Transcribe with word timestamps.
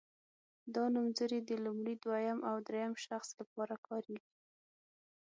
دا 0.75 0.83
نومځري 0.93 1.39
د 1.45 1.51
لومړي 1.65 1.95
دویم 2.03 2.39
او 2.49 2.55
دریم 2.67 2.93
شخص 3.05 3.29
لپاره 3.39 3.75
کاریږي. 3.87 4.29